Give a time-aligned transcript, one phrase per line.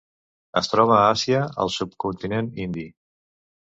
[0.61, 2.91] Es troba a Àsia: el subcontinent indi.